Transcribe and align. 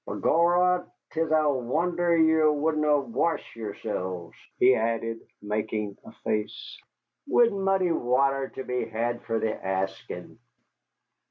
Begorra, 0.07 0.89
'tis 1.11 1.29
a 1.29 1.47
wondher 1.47 2.17
ye 2.17 2.41
wuddent 2.59 3.09
wash 3.09 3.55
yereselves," 3.55 4.33
he 4.57 4.73
added, 4.73 5.19
making 5.43 5.95
a 6.03 6.11
face, 6.23 6.75
"wid 7.27 7.53
muddy 7.53 7.91
wather 7.91 8.49
to 8.55 8.63
be 8.63 8.85
had 8.85 9.21
for 9.25 9.37
the 9.37 9.53
askin'." 9.63 10.39